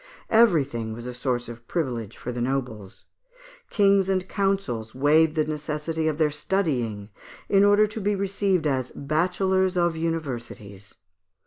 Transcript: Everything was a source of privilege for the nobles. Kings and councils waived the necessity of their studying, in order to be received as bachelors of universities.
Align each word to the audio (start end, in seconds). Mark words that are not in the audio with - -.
Everything 0.31 0.93
was 0.93 1.05
a 1.05 1.13
source 1.13 1.47
of 1.47 1.67
privilege 1.67 2.17
for 2.17 2.31
the 2.31 2.41
nobles. 2.41 3.05
Kings 3.69 4.09
and 4.09 4.27
councils 4.27 4.95
waived 4.95 5.35
the 5.35 5.45
necessity 5.45 6.07
of 6.07 6.17
their 6.17 6.31
studying, 6.31 7.09
in 7.47 7.63
order 7.63 7.85
to 7.85 8.01
be 8.01 8.15
received 8.15 8.65
as 8.65 8.89
bachelors 8.95 9.77
of 9.77 9.95
universities. 9.95 10.95